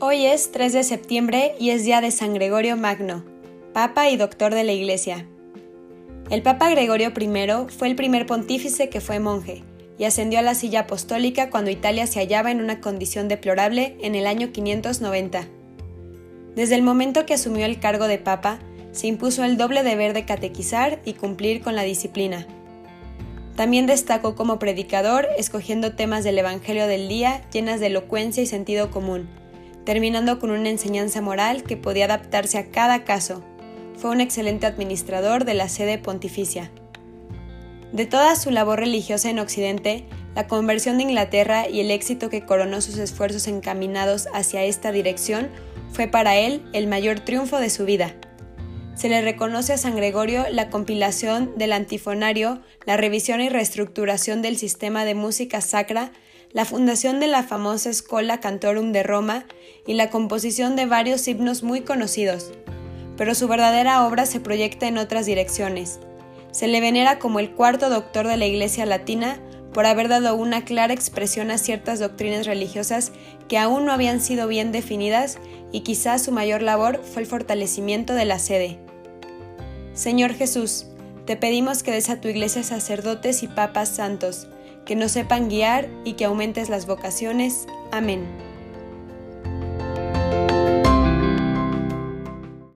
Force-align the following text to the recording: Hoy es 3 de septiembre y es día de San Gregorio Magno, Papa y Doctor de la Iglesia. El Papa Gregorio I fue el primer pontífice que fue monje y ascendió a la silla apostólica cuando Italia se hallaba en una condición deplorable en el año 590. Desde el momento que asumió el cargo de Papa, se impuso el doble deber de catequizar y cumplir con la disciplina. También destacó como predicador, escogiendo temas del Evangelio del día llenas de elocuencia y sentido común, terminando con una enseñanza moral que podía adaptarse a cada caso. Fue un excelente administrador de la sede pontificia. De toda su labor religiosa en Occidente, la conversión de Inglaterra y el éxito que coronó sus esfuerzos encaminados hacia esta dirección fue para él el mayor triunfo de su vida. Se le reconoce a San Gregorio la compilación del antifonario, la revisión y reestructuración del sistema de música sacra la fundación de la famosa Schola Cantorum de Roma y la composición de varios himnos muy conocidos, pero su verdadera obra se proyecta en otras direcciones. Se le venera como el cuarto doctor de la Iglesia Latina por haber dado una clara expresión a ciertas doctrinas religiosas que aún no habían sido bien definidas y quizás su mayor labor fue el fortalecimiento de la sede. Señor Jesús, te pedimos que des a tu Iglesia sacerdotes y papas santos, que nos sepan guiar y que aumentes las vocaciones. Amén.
Hoy 0.00 0.26
es 0.26 0.52
3 0.52 0.74
de 0.74 0.84
septiembre 0.84 1.56
y 1.58 1.70
es 1.70 1.84
día 1.84 2.00
de 2.00 2.12
San 2.12 2.32
Gregorio 2.32 2.76
Magno, 2.76 3.24
Papa 3.72 4.08
y 4.08 4.16
Doctor 4.16 4.54
de 4.54 4.62
la 4.62 4.70
Iglesia. 4.70 5.26
El 6.30 6.40
Papa 6.42 6.70
Gregorio 6.70 7.08
I 7.08 7.72
fue 7.76 7.88
el 7.88 7.96
primer 7.96 8.24
pontífice 8.24 8.90
que 8.90 9.00
fue 9.00 9.18
monje 9.18 9.64
y 9.98 10.04
ascendió 10.04 10.38
a 10.38 10.42
la 10.42 10.54
silla 10.54 10.82
apostólica 10.82 11.50
cuando 11.50 11.72
Italia 11.72 12.06
se 12.06 12.20
hallaba 12.20 12.52
en 12.52 12.60
una 12.60 12.80
condición 12.80 13.26
deplorable 13.26 13.96
en 14.00 14.14
el 14.14 14.28
año 14.28 14.52
590. 14.52 15.48
Desde 16.54 16.76
el 16.76 16.82
momento 16.82 17.26
que 17.26 17.34
asumió 17.34 17.66
el 17.66 17.80
cargo 17.80 18.06
de 18.06 18.18
Papa, 18.18 18.60
se 18.92 19.08
impuso 19.08 19.42
el 19.42 19.56
doble 19.56 19.82
deber 19.82 20.12
de 20.12 20.24
catequizar 20.24 21.00
y 21.04 21.14
cumplir 21.14 21.60
con 21.60 21.74
la 21.74 21.82
disciplina. 21.82 22.46
También 23.56 23.86
destacó 23.86 24.36
como 24.36 24.60
predicador, 24.60 25.26
escogiendo 25.36 25.96
temas 25.96 26.22
del 26.22 26.38
Evangelio 26.38 26.86
del 26.86 27.08
día 27.08 27.42
llenas 27.50 27.80
de 27.80 27.86
elocuencia 27.86 28.44
y 28.44 28.46
sentido 28.46 28.92
común, 28.92 29.28
terminando 29.88 30.38
con 30.38 30.50
una 30.50 30.68
enseñanza 30.68 31.22
moral 31.22 31.62
que 31.62 31.78
podía 31.78 32.04
adaptarse 32.04 32.58
a 32.58 32.66
cada 32.70 33.04
caso. 33.04 33.42
Fue 33.96 34.10
un 34.10 34.20
excelente 34.20 34.66
administrador 34.66 35.46
de 35.46 35.54
la 35.54 35.70
sede 35.70 35.96
pontificia. 35.96 36.70
De 37.94 38.04
toda 38.04 38.36
su 38.36 38.50
labor 38.50 38.80
religiosa 38.80 39.30
en 39.30 39.38
Occidente, 39.38 40.04
la 40.34 40.46
conversión 40.46 40.98
de 40.98 41.04
Inglaterra 41.04 41.70
y 41.70 41.80
el 41.80 41.90
éxito 41.90 42.28
que 42.28 42.44
coronó 42.44 42.82
sus 42.82 42.98
esfuerzos 42.98 43.48
encaminados 43.48 44.28
hacia 44.34 44.62
esta 44.62 44.92
dirección 44.92 45.48
fue 45.90 46.06
para 46.06 46.36
él 46.36 46.62
el 46.74 46.86
mayor 46.86 47.20
triunfo 47.20 47.58
de 47.58 47.70
su 47.70 47.86
vida. 47.86 48.14
Se 48.94 49.08
le 49.08 49.22
reconoce 49.22 49.72
a 49.72 49.78
San 49.78 49.96
Gregorio 49.96 50.44
la 50.50 50.68
compilación 50.68 51.54
del 51.56 51.72
antifonario, 51.72 52.60
la 52.84 52.98
revisión 52.98 53.40
y 53.40 53.48
reestructuración 53.48 54.42
del 54.42 54.58
sistema 54.58 55.06
de 55.06 55.14
música 55.14 55.62
sacra 55.62 56.12
la 56.52 56.64
fundación 56.64 57.20
de 57.20 57.26
la 57.26 57.42
famosa 57.42 57.92
Schola 57.92 58.40
Cantorum 58.40 58.92
de 58.92 59.02
Roma 59.02 59.44
y 59.86 59.94
la 59.94 60.10
composición 60.10 60.76
de 60.76 60.86
varios 60.86 61.26
himnos 61.28 61.62
muy 61.62 61.82
conocidos, 61.82 62.52
pero 63.16 63.34
su 63.34 63.48
verdadera 63.48 64.06
obra 64.06 64.26
se 64.26 64.40
proyecta 64.40 64.86
en 64.86 64.98
otras 64.98 65.26
direcciones. 65.26 65.98
Se 66.50 66.68
le 66.68 66.80
venera 66.80 67.18
como 67.18 67.40
el 67.40 67.50
cuarto 67.50 67.90
doctor 67.90 68.26
de 68.26 68.36
la 68.36 68.46
Iglesia 68.46 68.86
Latina 68.86 69.40
por 69.72 69.84
haber 69.84 70.08
dado 70.08 70.34
una 70.34 70.64
clara 70.64 70.94
expresión 70.94 71.50
a 71.50 71.58
ciertas 71.58 71.98
doctrinas 71.98 72.46
religiosas 72.46 73.12
que 73.48 73.58
aún 73.58 73.84
no 73.84 73.92
habían 73.92 74.20
sido 74.20 74.48
bien 74.48 74.72
definidas 74.72 75.38
y 75.72 75.80
quizás 75.80 76.22
su 76.22 76.32
mayor 76.32 76.62
labor 76.62 77.02
fue 77.04 77.22
el 77.22 77.28
fortalecimiento 77.28 78.14
de 78.14 78.24
la 78.24 78.38
sede. 78.38 78.78
Señor 79.92 80.32
Jesús, 80.32 80.86
te 81.26 81.36
pedimos 81.36 81.82
que 81.82 81.90
des 81.90 82.08
a 82.08 82.20
tu 82.20 82.28
Iglesia 82.28 82.62
sacerdotes 82.62 83.42
y 83.42 83.48
papas 83.48 83.90
santos, 83.90 84.48
que 84.88 84.96
nos 84.96 85.12
sepan 85.12 85.50
guiar 85.50 85.86
y 86.02 86.14
que 86.14 86.24
aumentes 86.24 86.70
las 86.70 86.86
vocaciones. 86.86 87.66
Amén. 87.92 88.47